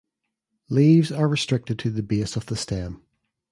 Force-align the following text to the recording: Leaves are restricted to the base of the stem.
Leaves 0.67 1.11
are 1.11 1.27
restricted 1.27 1.77
to 1.77 1.91
the 1.91 2.01
base 2.01 2.35
of 2.35 2.47
the 2.47 2.55
stem. 2.55 3.03